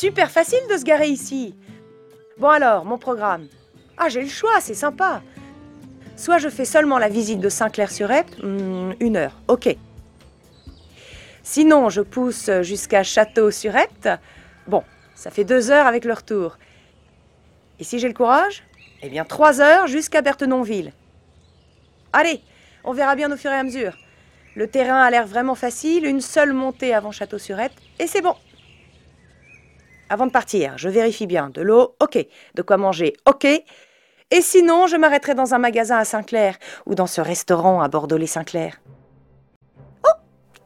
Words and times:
super 0.00 0.30
facile 0.30 0.66
de 0.70 0.78
se 0.78 0.84
garer 0.84 1.08
ici. 1.08 1.54
Bon 2.38 2.48
alors, 2.48 2.86
mon 2.86 2.96
programme. 2.96 3.48
Ah, 3.98 4.08
j'ai 4.08 4.22
le 4.22 4.30
choix, 4.30 4.58
c'est 4.60 4.72
sympa. 4.72 5.20
Soit 6.16 6.38
je 6.38 6.48
fais 6.48 6.64
seulement 6.64 6.96
la 6.96 7.10
visite 7.10 7.38
de 7.38 7.50
Saint-Clair-sur-Epte, 7.50 8.42
hmm, 8.42 8.92
une 8.98 9.16
heure, 9.18 9.36
ok. 9.46 9.76
Sinon, 11.42 11.90
je 11.90 12.00
pousse 12.00 12.50
jusqu'à 12.62 13.02
Château-sur-Epte. 13.02 14.08
Bon, 14.66 14.84
ça 15.14 15.30
fait 15.30 15.44
deux 15.44 15.70
heures 15.70 15.86
avec 15.86 16.06
le 16.06 16.14
retour. 16.14 16.56
Et 17.78 17.84
si 17.84 17.98
j'ai 17.98 18.08
le 18.08 18.14
courage? 18.14 18.62
Eh 19.02 19.10
bien, 19.10 19.26
trois 19.26 19.60
heures 19.60 19.86
jusqu'à 19.86 20.22
Berthenonville. 20.22 20.92
Allez, 22.14 22.40
on 22.84 22.94
verra 22.94 23.16
bien 23.16 23.30
au 23.30 23.36
fur 23.36 23.50
et 23.50 23.56
à 23.56 23.62
mesure. 23.62 23.98
Le 24.54 24.66
terrain 24.66 25.02
a 25.02 25.10
l'air 25.10 25.26
vraiment 25.26 25.54
facile, 25.54 26.06
une 26.06 26.22
seule 26.22 26.54
montée 26.54 26.94
avant 26.94 27.12
Château-sur-Epte, 27.12 27.78
et 27.98 28.06
c'est 28.06 28.22
bon. 28.22 28.34
Avant 30.12 30.26
de 30.26 30.32
partir, 30.32 30.76
je 30.76 30.88
vérifie 30.88 31.28
bien. 31.28 31.50
De 31.50 31.62
l'eau, 31.62 31.94
ok. 32.00 32.18
De 32.56 32.62
quoi 32.62 32.76
manger, 32.76 33.14
ok. 33.26 33.44
Et 33.44 34.40
sinon, 34.40 34.88
je 34.88 34.96
m'arrêterai 34.96 35.34
dans 35.34 35.54
un 35.54 35.58
magasin 35.58 35.98
à 35.98 36.04
Saint-Clair 36.04 36.56
ou 36.84 36.96
dans 36.96 37.06
ce 37.06 37.20
restaurant 37.20 37.80
à 37.80 37.86
Bordeaux-les-Saint-Clair. 37.86 38.80
Oh 40.04 40.10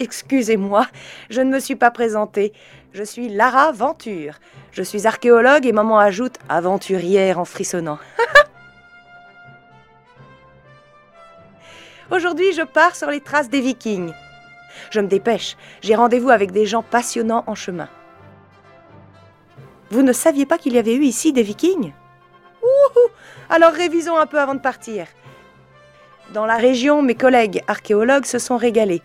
Excusez-moi, 0.00 0.86
je 1.28 1.42
ne 1.42 1.50
me 1.50 1.60
suis 1.60 1.76
pas 1.76 1.90
présentée. 1.90 2.54
Je 2.94 3.02
suis 3.02 3.28
Lara 3.28 3.70
Venture. 3.70 4.38
Je 4.72 4.82
suis 4.82 5.06
archéologue 5.06 5.66
et 5.66 5.72
maman 5.72 5.98
ajoute 5.98 6.38
aventurière 6.48 7.38
en 7.38 7.44
frissonnant. 7.44 7.98
Aujourd'hui, 12.10 12.54
je 12.54 12.62
pars 12.62 12.96
sur 12.96 13.10
les 13.10 13.20
traces 13.20 13.50
des 13.50 13.60
Vikings. 13.60 14.14
Je 14.90 15.00
me 15.00 15.06
dépêche, 15.06 15.58
j'ai 15.82 15.94
rendez-vous 15.94 16.30
avec 16.30 16.50
des 16.50 16.64
gens 16.64 16.82
passionnants 16.82 17.44
en 17.46 17.54
chemin. 17.54 17.90
Vous 19.90 20.02
ne 20.02 20.12
saviez 20.12 20.46
pas 20.46 20.58
qu'il 20.58 20.74
y 20.74 20.78
avait 20.78 20.94
eu 20.94 21.04
ici 21.04 21.32
des 21.32 21.42
Vikings? 21.42 21.92
Alors 23.50 23.72
révisons 23.72 24.16
un 24.16 24.26
peu 24.26 24.40
avant 24.40 24.54
de 24.54 24.60
partir. 24.60 25.06
Dans 26.32 26.46
la 26.46 26.56
région, 26.56 27.02
mes 27.02 27.14
collègues 27.14 27.62
archéologues 27.68 28.24
se 28.24 28.38
sont 28.38 28.56
régalés. 28.56 29.02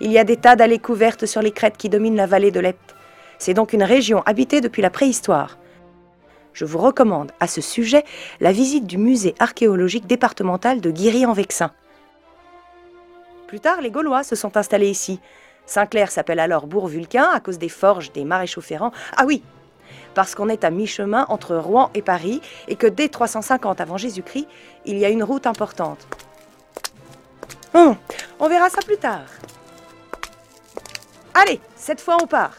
Il 0.00 0.12
y 0.12 0.18
a 0.18 0.24
des 0.24 0.36
tas 0.36 0.56
d'allées 0.56 0.78
couvertes 0.78 1.26
sur 1.26 1.42
les 1.42 1.50
crêtes 1.50 1.76
qui 1.76 1.88
dominent 1.88 2.16
la 2.16 2.26
vallée 2.26 2.52
de 2.52 2.60
l'Epte. 2.60 2.94
C'est 3.38 3.54
donc 3.54 3.72
une 3.72 3.82
région 3.82 4.22
habitée 4.22 4.60
depuis 4.60 4.82
la 4.82 4.90
préhistoire. 4.90 5.58
Je 6.52 6.64
vous 6.64 6.78
recommande 6.78 7.32
à 7.40 7.46
ce 7.46 7.60
sujet 7.60 8.04
la 8.40 8.52
visite 8.52 8.86
du 8.86 8.98
musée 8.98 9.34
archéologique 9.38 10.06
départemental 10.06 10.80
de 10.80 10.90
Guiry-en-Vexin. 10.90 11.72
Plus 13.48 13.60
tard, 13.60 13.80
les 13.80 13.90
Gaulois 13.90 14.22
se 14.22 14.36
sont 14.36 14.56
installés 14.56 14.90
ici. 14.90 15.20
Saint-Clair 15.66 16.10
s'appelle 16.10 16.40
alors 16.40 16.66
Bourg-Vulcain 16.66 17.28
à 17.32 17.40
cause 17.40 17.58
des 17.58 17.68
forges 17.68 18.12
des 18.12 18.24
maréchaux 18.24 18.60
ferrants. 18.60 18.92
Ah 19.16 19.24
oui, 19.26 19.42
parce 20.18 20.34
qu'on 20.34 20.48
est 20.48 20.64
à 20.64 20.70
mi-chemin 20.70 21.26
entre 21.28 21.54
Rouen 21.54 21.90
et 21.94 22.02
Paris 22.02 22.40
et 22.66 22.74
que 22.74 22.88
dès 22.88 23.08
350 23.08 23.80
avant 23.80 23.98
Jésus-Christ, 23.98 24.48
il 24.84 24.98
y 24.98 25.04
a 25.04 25.10
une 25.10 25.22
route 25.22 25.46
importante. 25.46 26.08
Hum, 27.72 27.94
on 28.40 28.48
verra 28.48 28.68
ça 28.68 28.82
plus 28.82 28.96
tard. 28.96 29.28
Allez, 31.34 31.60
cette 31.76 32.00
fois 32.00 32.16
on 32.20 32.26
part. 32.26 32.56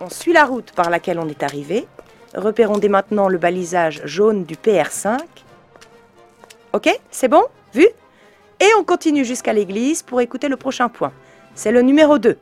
On 0.00 0.10
suit 0.10 0.32
la 0.32 0.44
route 0.44 0.72
par 0.72 0.90
laquelle 0.90 1.20
on 1.20 1.28
est 1.28 1.44
arrivé. 1.44 1.86
Repérons 2.34 2.78
dès 2.78 2.88
maintenant 2.88 3.28
le 3.28 3.38
balisage 3.38 4.02
jaune 4.04 4.42
du 4.42 4.56
PR5. 4.56 5.20
Ok, 6.72 6.88
c'est 7.12 7.28
bon? 7.28 7.44
Vu? 7.72 7.86
Et 8.58 8.68
on 8.80 8.82
continue 8.82 9.24
jusqu'à 9.24 9.52
l'église 9.52 10.02
pour 10.02 10.20
écouter 10.20 10.48
le 10.48 10.56
prochain 10.56 10.88
point. 10.88 11.12
C'est 11.54 11.70
le 11.70 11.82
numéro 11.82 12.18
2. 12.18 12.36